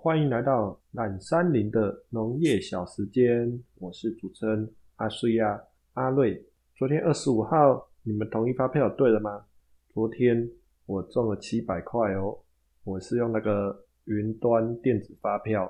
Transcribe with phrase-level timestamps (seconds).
[0.00, 5.60] 欢迎来到懒山林的农业小时间，我是主持人阿瑞呀，
[5.94, 6.40] 阿瑞。
[6.76, 9.44] 昨天二十五号，你们统一发票对了吗？
[9.92, 10.48] 昨天
[10.86, 12.38] 我中了七百块哦，
[12.84, 15.68] 我是用那个云端电子发票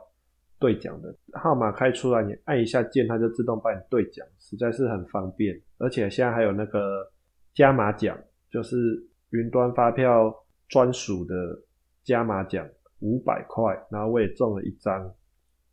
[0.58, 5.58] 兑奖的，号码开出来，你按一下键，它就自动帮你兑奖，实在是很方便。
[5.78, 7.10] 而且现在还有那个
[7.54, 8.14] 加码奖，
[8.50, 8.76] 就是
[9.30, 10.30] 云端发票
[10.68, 11.34] 专属的
[12.04, 12.68] 加码奖。
[13.00, 15.14] 五百块，然后我也中了一张。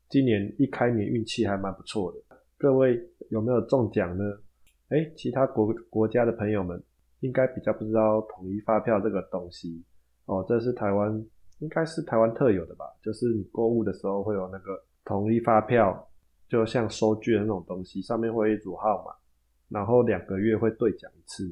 [0.10, 2.38] 今年一开年运气还蛮不错的。
[2.58, 4.24] 各位有没有中奖呢？
[4.90, 6.82] 哎，其他国国家的朋友们
[7.22, 9.84] 应该比较不知道统一发票这个东西
[10.26, 10.46] 哦。
[10.48, 11.12] 这是台湾，
[11.60, 12.86] 应该是台湾特有的吧？
[13.02, 16.08] 就是你购物的时候会有那个统一发票，
[16.48, 19.12] 就像收据的那种东西，上面会有一组号码，
[19.70, 21.52] 然后两个月会兑奖一次，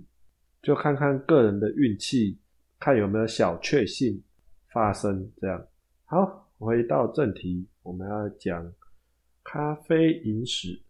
[0.61, 2.39] 就看看个人的运气，
[2.80, 4.21] 看有没有小确幸。
[4.71, 5.63] 发生这样
[6.05, 8.71] 好，回到正题，我们要讲
[9.44, 10.83] 咖啡饮史。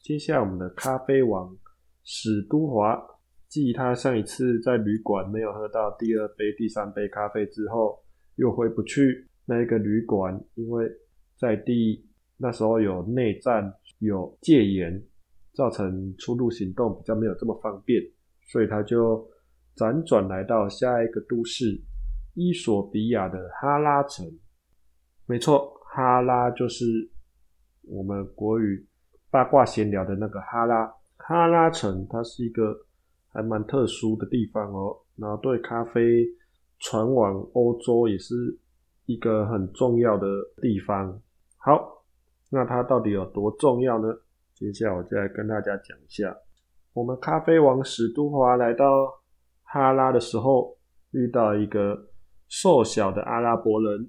[0.00, 1.56] 接下来，我们的咖啡王
[2.02, 3.00] 史都华，
[3.48, 7.98] 继他上一次在旅馆没有喝到第二杯、第三杯咖啡之后，
[8.34, 10.90] 又回不去那一个旅馆，因为
[11.38, 12.04] 在第
[12.36, 15.02] 那时候有内战、有戒严，
[15.54, 18.02] 造成出入行动比较没有这么方便，
[18.48, 19.26] 所以他就
[19.76, 21.80] 辗转来到下一个都市。
[22.34, 24.26] 伊索比亚的哈拉城，
[25.24, 26.84] 没错，哈拉就是
[27.82, 28.84] 我们国语
[29.30, 30.92] 八卦闲聊的那个哈拉。
[31.16, 32.76] 哈拉城它是一个
[33.28, 36.26] 还蛮特殊的地方哦，然后对咖啡
[36.80, 38.34] 传往欧洲也是
[39.06, 40.26] 一个很重要的
[40.60, 41.16] 地方。
[41.56, 42.04] 好，
[42.50, 44.08] 那它到底有多重要呢？
[44.54, 46.36] 接下来我再来跟大家讲一下，
[46.92, 48.86] 我们咖啡王史都华来到
[49.62, 50.76] 哈拉的时候，
[51.12, 52.10] 遇到一个。
[52.56, 54.08] 瘦小的阿拉伯人，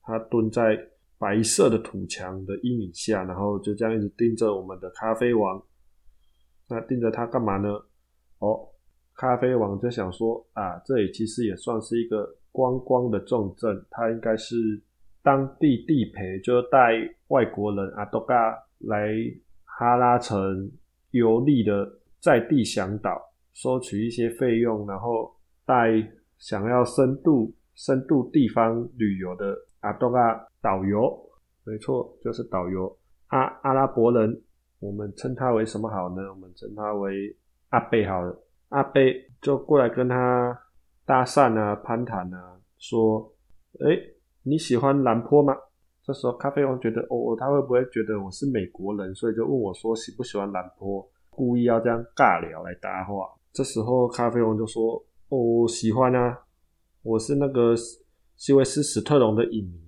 [0.00, 0.78] 他蹲在
[1.18, 5.62] 白色的土墙的阴影下，然后就这样一直盯着我们的咖啡王。
[6.70, 7.68] 那盯着他干嘛呢？
[8.38, 8.66] 哦，
[9.14, 14.56] 咖啡王就想说啊，这里其实也算是一个观光的重镇，他应该是
[15.22, 16.94] 当地地陪，就带
[17.28, 19.12] 外国人阿多嘎来
[19.64, 20.72] 哈拉城
[21.10, 21.86] 游历的
[22.20, 23.20] 在地向导，
[23.52, 25.30] 收取一些费用，然后
[25.66, 25.90] 带
[26.38, 27.54] 想要深度。
[27.74, 31.12] 深度地方旅游的阿多嘎导游，
[31.64, 32.96] 没错，就是导游
[33.28, 34.42] 阿阿拉伯人，
[34.78, 36.22] 我们称他为什么好呢？
[36.30, 37.34] 我们称他为
[37.70, 38.36] 阿贝好了。
[38.68, 40.58] 阿贝就过来跟他
[41.04, 43.32] 搭讪啊、攀谈啊，说
[43.84, 43.98] ：“哎，
[44.42, 45.54] 你喜欢兰坡吗？”
[46.04, 53.28] 这时候咖啡王觉得，哦，他会不会觉得我是美国人，所以就问我说喜不喜欢兰坡，故意要这样尬聊来搭话。
[53.52, 56.38] 这时候咖啡王就说：“哦，喜欢啊。”
[57.02, 57.74] 我是那个
[58.36, 59.80] 西维斯史特龙的影迷。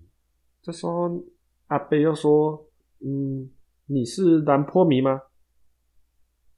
[0.60, 1.22] 这时候
[1.68, 2.66] 阿贝又说
[3.04, 3.48] ：“嗯，
[3.86, 5.20] 你是兰坡迷吗？”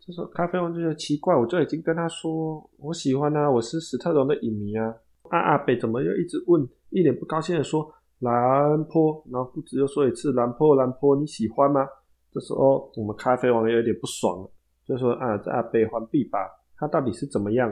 [0.00, 4.94] 这时候咖啡王就觉得奇怪，我就已经跟他说我喜欢啊，我是史特龙的影迷啊。
[5.30, 11.86] 阿阿贝怎么又一直问，一脸不高兴的说：“兰坡。”然后不止又说一次：“兰坡，兰坡，你喜欢吗？”
[12.32, 14.50] 这时候我们咖啡王也有点不爽了，
[14.86, 16.38] 就说：“啊，这阿贝还币吧，
[16.76, 17.70] 他到底是怎么样？”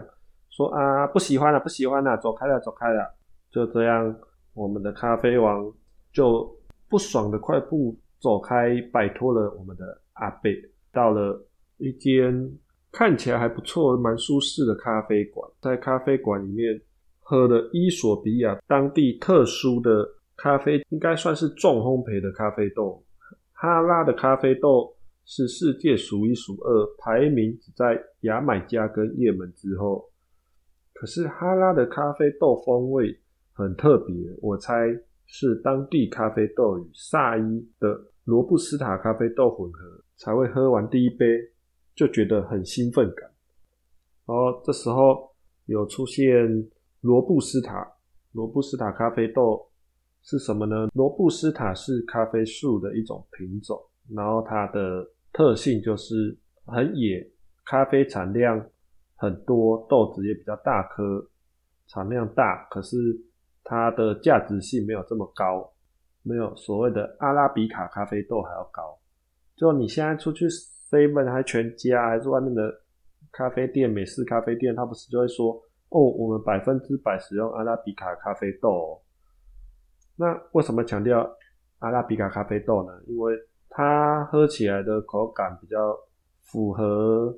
[0.54, 3.12] 说啊，不喜欢了，不喜欢了，走开了，走开了。
[3.50, 4.14] 就这样，
[4.54, 5.68] 我们的咖啡王
[6.12, 6.48] 就
[6.88, 10.54] 不爽的快步走开，摆脱了我们的阿贝，
[10.92, 11.44] 到了
[11.78, 12.48] 一间
[12.92, 15.50] 看起来还不错、蛮舒适的咖啡馆。
[15.60, 16.80] 在咖啡馆里面
[17.18, 23.02] 喝了伊索比亚当地特殊的咖啡，应该算是重烘焙的咖啡豆。
[23.52, 24.94] 哈拉的咖啡豆
[25.24, 30.08] 是世界数一数二，排名只在牙买加跟也门之后。
[30.94, 33.20] 可是哈拉的咖啡豆风味
[33.52, 34.86] 很特别，我猜
[35.26, 41.26] 是当地咖啡豆与萨伊的罗布斯塔咖啡豆混合，才会喝完第一杯
[41.94, 43.28] 就觉得很兴奋感。
[44.26, 45.30] 然后这时候
[45.66, 46.32] 有出现
[47.00, 47.86] 罗布斯塔，
[48.32, 49.68] 罗布斯塔咖啡豆
[50.22, 50.88] 是什么呢？
[50.94, 53.78] 罗布斯塔是咖啡树的一种品种，
[54.14, 57.28] 然后它的特性就是很野，
[57.66, 58.64] 咖啡产量。
[59.16, 61.28] 很多豆子也比较大颗，
[61.86, 62.96] 产量大，可是
[63.62, 65.72] 它的价值性没有这么高，
[66.22, 68.98] 没有所谓的阿拉比卡咖啡豆还要高。
[69.56, 72.62] 就你现在出去 seven 还全家还是外面的
[73.30, 75.52] 咖啡店、美式咖啡店，他不是就会说
[75.90, 79.00] 哦，我们百分之百使用阿拉比卡咖啡豆。
[80.16, 81.28] 那为什么强调
[81.78, 82.92] 阿拉比卡咖啡豆呢？
[83.06, 83.34] 因为
[83.70, 85.96] 它喝起来的口感比较
[86.42, 87.32] 符合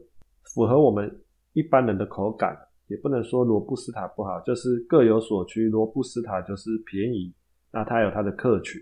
[0.54, 1.22] 符合我们。
[1.56, 2.54] 一般人的口感
[2.86, 5.70] 也不能说罗布斯塔不好，就是各有所趋。
[5.70, 7.34] 罗布斯塔就是便宜，
[7.72, 8.78] 那它有它的客群，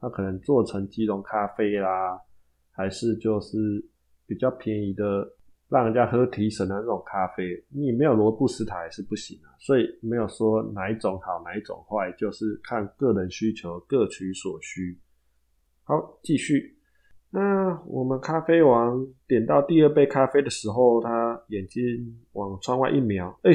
[0.00, 2.18] 它可能做成即溶咖啡啦，
[2.70, 3.58] 还是就是
[4.26, 5.30] 比较便宜的，
[5.68, 7.62] 让人家喝提神的那种咖啡。
[7.68, 14.98] 你没有罗布斯塔也是不行啊，所以没有说哪一种好哪一种坏，就是看个人需求，各取所需。
[15.84, 16.75] 好，继续。
[17.30, 21.82] 那我们咖啡王点到第二杯咖啡的时候，他眼睛
[22.32, 23.52] 往窗外一瞄，哎，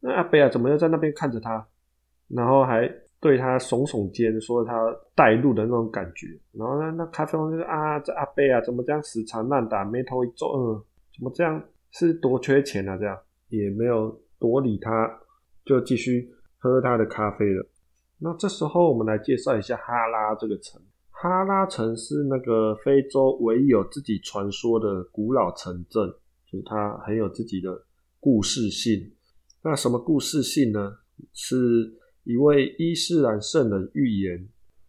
[0.00, 1.66] 那阿贝啊，怎么又在那边看着他？
[2.28, 2.90] 然后还
[3.20, 4.74] 对他耸耸肩，说他
[5.14, 6.26] 带路的那种感觉。
[6.52, 10.82] 然后呢，那咖啡王就说啊，这阿贝啊，怎么这样死缠烂打，眉头一皱，嗯，
[11.14, 11.62] 怎么这样？
[11.92, 12.96] 是多缺钱啊？
[12.96, 13.16] 这样
[13.50, 14.10] 也没有
[14.40, 15.20] 多理他，
[15.64, 16.28] 就继续
[16.58, 17.64] 喝他的咖啡了。
[18.18, 20.82] 那这时候我们来介绍一下哈拉这个城。
[21.24, 26.06] 喀拉城是那个非洲唯一有自己传说的古老城镇，
[26.44, 27.82] 就是它很有自己的
[28.20, 29.10] 故事性。
[29.62, 30.98] 那什么故事性呢？
[31.32, 31.94] 是
[32.24, 34.46] 一位伊斯兰圣人预言，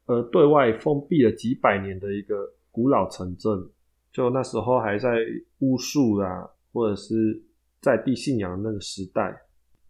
[0.08, 3.70] 而对外封闭了几百年的一个古老城镇。
[4.12, 5.20] 就那时候还在
[5.60, 7.42] 巫术啊，或者是
[7.80, 9.45] 在地信仰那个时代。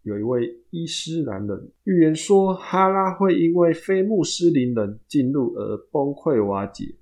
[0.06, 6.94] 有一位伊斯兰人预言说，哈拉会因为非穆斯林人进入而崩溃瓦解。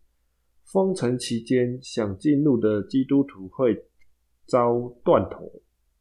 [0.65, 3.77] 封城期间，想进入的基督徒会
[4.47, 5.53] 遭断头，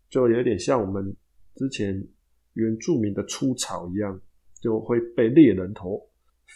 [0.10, 1.14] 就有点像我们
[1.56, 2.08] 之前
[2.54, 4.18] 原住民的出草一样，
[4.62, 6.02] 就会被猎人头。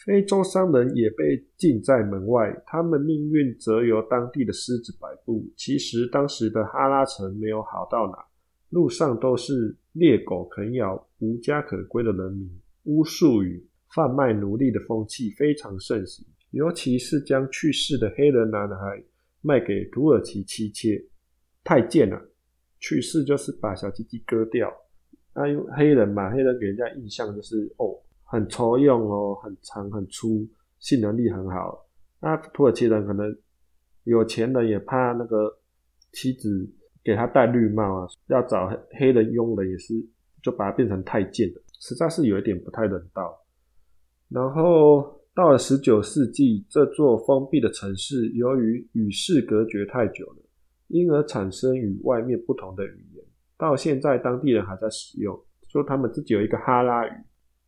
[0.06, 5.46] 非洲商人也被禁在门外，他们命运则由当地的狮子摆布。
[5.58, 8.26] 其实，当时的哈拉城没有好到哪。
[8.70, 12.50] 路上都是猎狗啃咬无家可归的人民，
[12.84, 13.66] 巫术与
[13.96, 19.02] 贩卖奴隶的风气非常盛行，尤其是将去世的黑人男孩
[19.42, 21.02] 卖给土耳其妻妾。
[21.64, 22.22] 太贱了，
[22.80, 24.72] 去世就是把小鸡鸡割掉。
[25.34, 30.48] 那因为黑人嘛，黑人给人家印象就是哦，很粗用哦，很长很粗，
[30.80, 31.88] 性能力很好。
[32.20, 33.34] 那土耳其人可能
[34.04, 35.58] 有钱人也怕那个
[36.12, 36.70] 妻子。
[37.08, 38.70] 给他戴绿帽啊，要找
[39.00, 39.94] 黑人佣人也是，
[40.44, 43.34] 就把他变成太监了，实在是有一点不太人道。
[44.28, 50.44] 然后到了十九世纪，这座封闭的城市由于与世隔绝太久了，
[50.90, 53.24] 因而产生与外面不同的语言。
[53.58, 55.34] 到现在，当地人还在使用，
[55.70, 57.12] 说他们自己有一个哈拉语。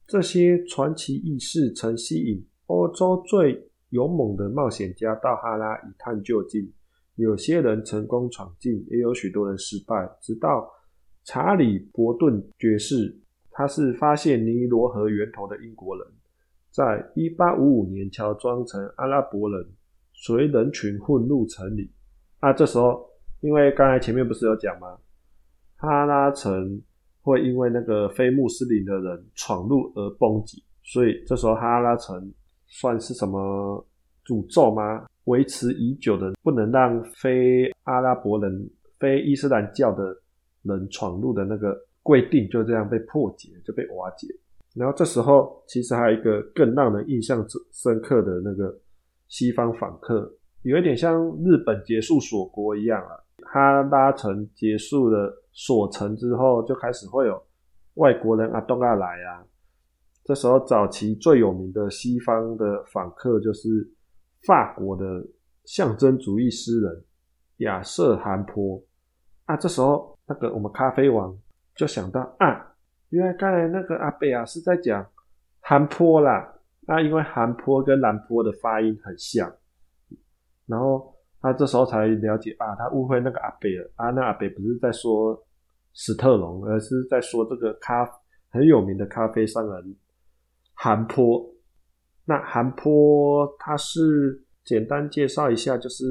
[0.06, 6.70] 这些传奇轶事曾吸引欧洲最勇猛的冒险家到哈拉一探究竟。
[7.20, 10.10] 有些人成功闯进，也有许多人失败。
[10.22, 10.70] 直到
[11.26, 13.14] 查理·伯顿爵士，
[13.52, 16.08] 他是发现尼罗河源头的英国人，
[16.72, 19.68] 在一八五五年乔装成阿拉伯人，
[20.14, 21.92] 随人群混入城里。
[22.40, 23.06] 啊，这时候
[23.42, 24.98] 因为刚才前面不是有讲吗？
[25.76, 26.82] 哈拉城
[27.22, 32.34] 会因为那个非穆斯林的人闯入而崩解，所以这时候哈拉城
[32.68, 33.86] 算是什么
[34.26, 35.06] 诅咒吗？
[35.30, 40.04] 维持已久的不能让非阿拉伯人、非伊斯兰教的
[40.64, 44.28] 人闯入的那个规定，就这样被破解，就被瓦解。
[44.74, 48.76] 然后这时候，其实还有一个更让人印象深刻的那个
[49.28, 50.34] 西方访客，
[50.64, 53.14] 有一点像日本结束锁国一样啊。
[53.52, 57.42] 哈拉城结束了锁城之后，就开始会有
[57.96, 59.46] 外国人啊东亚来啊。
[60.24, 63.88] 这时候，早期最有名的西方的访客就是。
[64.46, 65.26] 法国的
[65.66, 67.04] 象征主义诗人
[67.58, 68.82] 亚瑟·韩坡
[69.46, 71.38] 啊，这时候那个我们咖啡王
[71.76, 72.74] 就想到啊，
[73.10, 75.06] 原来刚才那个阿贝啊是在讲
[75.60, 76.56] 韩坡啦。
[76.88, 79.52] 那因为韩坡跟兰坡的发音很像，
[80.66, 85.40] 然后他这时候才了解啊，他误会那个阿贝了啊，那阿贝不是在说
[85.94, 88.10] 史特龙，而是在说这个咖
[88.50, 89.96] 很有名的咖啡商人
[90.74, 91.46] 韩坡。
[92.30, 96.06] 那韩坡他是简单介绍一下，就是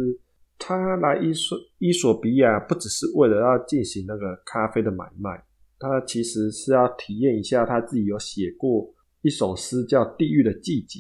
[0.59, 5.41] 他来伊索伊索比亚不只是为了要进行那个咖啡的买卖，
[5.79, 10.99] 他其实是要体验一下他自己有写过一首诗叫《地狱的季节》，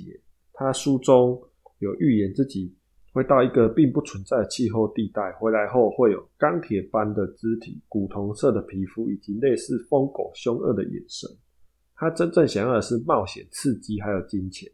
[0.52, 1.36] 他书中
[1.80, 2.72] 有预言自己
[3.12, 11.28] 会到一个并不存在的气候地带，回来后会有钢铁般的肢体、古铜色的皮肤以及类似疯狗凶恶的眼神。
[11.96, 14.70] 他真正想要的是冒险、刺激还有金钱。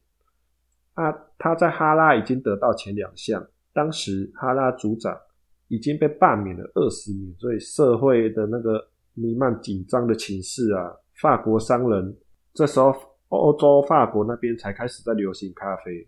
[0.95, 3.45] 啊，他在哈拉已经得到前两项。
[3.73, 5.17] 当时哈拉族长
[5.69, 8.81] 已经被罢免了二十年，所以社会的那个
[9.15, 10.95] 弥漫紧张的情势啊。
[11.21, 12.17] 法国商人
[12.53, 12.95] 这时候
[13.29, 16.07] 欧洲法国那边才开始在流行咖啡，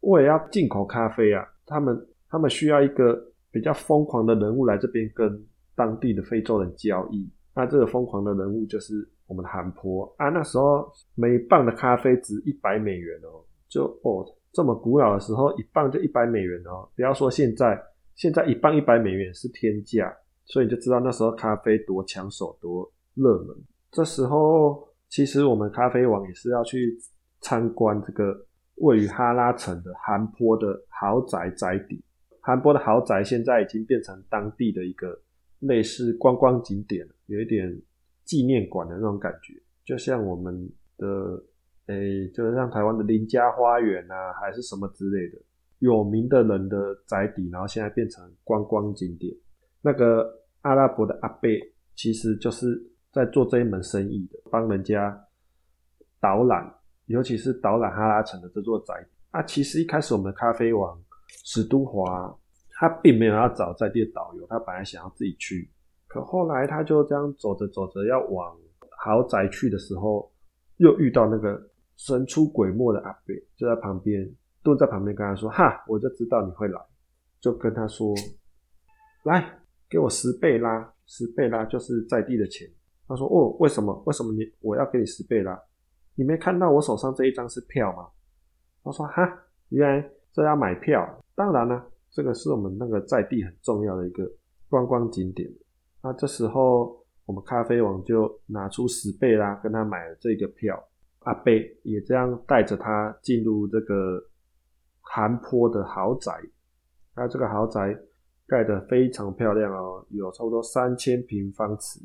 [0.00, 3.20] 为了要进口咖啡啊，他们他们需要一个
[3.50, 5.44] 比较疯狂的人物来这边跟
[5.74, 7.28] 当地的非洲人交易。
[7.54, 13.42] 那这个疯狂的人物就是我们的韩坡啊，那时候每磅的咖啡值一百美元哦，
[13.76, 16.88] 就哦这么古老的时候，一磅就一百美元哦。
[16.96, 17.78] 不要说现在，
[18.14, 20.10] 现在一磅一百美元是天价，
[20.46, 23.56] 所以你就知道那时候咖啡多抢手、多热门。
[23.90, 26.98] 这时候其实我们咖啡网也是要去
[27.40, 28.34] 参观这个
[28.76, 32.02] 位于哈拉城的韩坡的豪宅宅邸。
[32.40, 35.18] 韩坡的豪宅现在已经变成当地的一个
[35.60, 37.80] 类似观光景点，有一点。
[38.26, 39.54] 纪念馆的那种感觉，
[39.84, 40.68] 就像我们
[40.98, 41.40] 的
[41.86, 45.38] 诶，就是像台湾的林家花园啊，还是什么之类的
[45.78, 49.34] 有名的人的宅邸，然后现在变成观光景点。
[49.80, 50.26] 那个
[50.62, 51.60] 阿拉伯的阿贝
[51.94, 55.16] 其实就是在做这一门生意的，帮人家
[56.20, 56.74] 导览，
[57.06, 58.94] 尤其是导览哈拉城的这座宅。
[59.30, 60.98] 啊，其实一开始我们咖啡王
[61.44, 62.36] 史都华，
[62.70, 65.70] 他并没有要找在地的导游，他本来想要自己去。
[66.08, 68.56] 可后来他就这样走着走着要往
[68.98, 70.32] 豪宅去的时候，
[70.78, 71.62] 又遇到那个
[71.96, 74.30] 神出鬼没的阿贝，就在旁边
[74.62, 76.80] 蹲在旁边跟他说：“哈，我就知道你会来。”
[77.40, 78.14] 就跟他说
[79.24, 82.68] ：“来，给我十倍啦，十倍啦，就是在地的钱。”
[83.08, 84.02] 他说：“哦，为什么？
[84.06, 85.60] 为什么你我要给你十倍啦？
[86.14, 88.08] 你没看到我手上这一张是票吗？”
[88.82, 89.22] 他说：“哈，
[89.68, 91.22] 原来这要买票。
[91.34, 94.30] 当然了，这个是我们那个在地很重要的一个
[94.68, 95.48] 观光景点。”
[96.02, 100.82] 那这时候，我们咖啡王就拿出十倍啦，跟他买了这个票。
[101.26, 104.20] 阿贝也这样带着他进入这个
[105.00, 106.32] 韩坡的豪宅。
[107.14, 107.96] 那这个豪宅
[108.46, 112.00] 盖得非常漂亮哦，有差不多三千平方尺。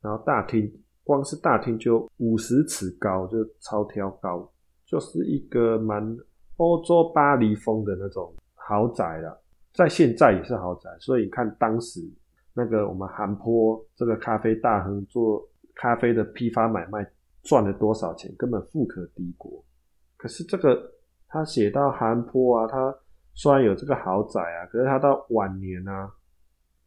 [0.00, 0.72] 然后大厅，
[1.04, 4.50] 光是大厅就五十尺高，就超挑高，
[4.84, 6.16] 就是一个蛮
[6.56, 9.40] 欧洲巴黎风的那种豪宅了。
[9.72, 12.00] 在现在也是豪宅，所以你看当时。
[12.54, 15.42] 那个我们韩坡这个咖啡大亨做
[15.74, 17.02] 咖啡的批发买卖
[17.42, 19.64] 赚了多少钱，根本富可敌国。
[20.16, 20.92] 可是这个
[21.28, 22.94] 他写到韩坡啊，他
[23.34, 26.10] 虽然有这个豪宅啊，可是他到晚年啊，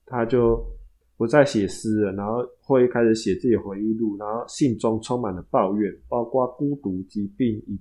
[0.06, 0.66] 他就
[1.18, 7.80] 不再写诗了，然后会开始写自己回忆录，然后信中充满了抱怨，包括孤独、疾病以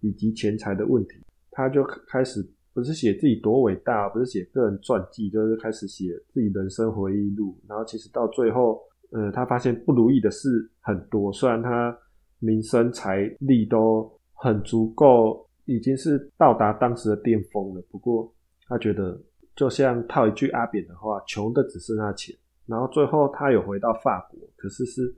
[0.00, 2.46] 以及钱财的问题，他就开始。
[2.74, 7.58] 不是写自己多伟大，不是写个人传记，就是开始写自己人生回忆录。
[7.66, 11.32] 然后其实到最后，呃，他发现不如意的事很多。
[11.32, 11.96] 虽然他
[12.38, 17.82] 名声财力都很足够，已经是到达当时的巅峰了。
[17.90, 18.32] 不过
[18.66, 19.20] 他觉得，
[19.54, 22.36] 就像套一句阿扁的话，穷的只剩下钱。
[22.66, 25.14] 然后最后他有回到法国，可是是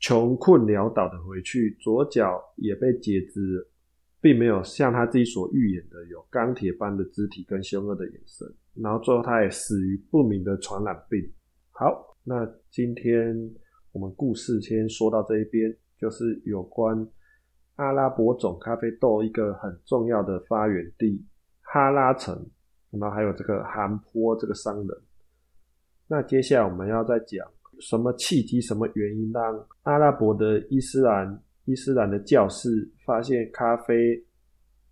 [0.00, 3.66] 穷困潦倒的回去，左脚也被截肢。
[4.20, 11.20] 并没有像他自己所预言的有钢铁般的肢体跟凶恶的眼神，然后最后他也死于不明的传染病。
[11.72, 13.36] 好，那今天
[13.92, 17.06] 我们故事先说到这一边，就是有关
[17.76, 21.22] 阿拉伯种咖啡豆一个很重要的发源地
[21.60, 22.34] 哈拉城，
[22.90, 24.88] 然后还有这个韩坡这个商人。
[26.06, 27.46] 那接下来我们要再讲
[27.80, 31.42] 什么契机、什么原因让阿拉伯的伊斯兰。
[31.66, 34.22] 伊斯兰的教士发现咖啡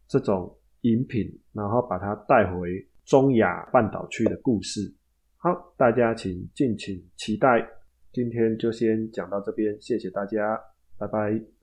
[0.07, 4.95] 这种饮品，然后把它带回中亚半岛去的故事。
[5.44, 7.68] 好，大家请敬请期待。
[8.12, 10.56] 今天就先讲到这边，谢谢大家，
[10.96, 11.52] 拜拜。